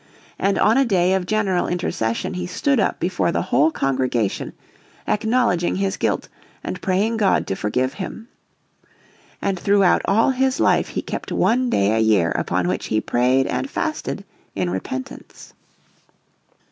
And 0.39 0.57
on 0.57 0.79
a 0.79 0.83
day 0.83 1.13
of 1.13 1.27
general 1.27 1.67
intercession 1.67 2.33
he 2.33 2.47
stood 2.47 2.79
up 2.79 2.99
before 2.99 3.31
the 3.31 3.43
whole 3.43 3.69
congregation, 3.69 4.53
acknowledging 5.07 5.75
his 5.75 5.95
guilt 5.95 6.27
and 6.63 6.81
praying 6.81 7.17
God 7.17 7.45
to 7.45 7.55
forgive 7.55 7.93
him. 7.93 8.27
And 9.43 9.59
throughout 9.59 10.01
all 10.05 10.31
his 10.31 10.59
life 10.59 10.87
he 10.87 11.03
kept 11.03 11.31
one 11.31 11.69
day 11.69 11.91
a 11.91 11.99
year 11.99 12.31
upon 12.31 12.67
which 12.67 12.87
he 12.87 12.99
prayed 12.99 13.45
and 13.45 13.69
fasted 13.69 14.23
in 14.55 14.71
repentance. 14.71 15.53